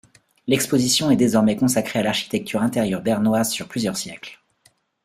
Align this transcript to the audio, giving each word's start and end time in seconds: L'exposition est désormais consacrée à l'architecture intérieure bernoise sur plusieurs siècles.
L'exposition 0.47 1.11
est 1.11 1.15
désormais 1.15 1.55
consacrée 1.55 1.99
à 1.99 2.01
l'architecture 2.01 2.63
intérieure 2.63 3.03
bernoise 3.03 3.51
sur 3.51 3.67
plusieurs 3.67 3.97
siècles. 3.97 4.39